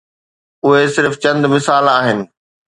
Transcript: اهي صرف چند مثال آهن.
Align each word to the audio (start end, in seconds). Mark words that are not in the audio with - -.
اهي 0.65 0.85
صرف 0.95 1.13
چند 1.23 1.41
مثال 1.53 1.85
آهن. 1.97 2.19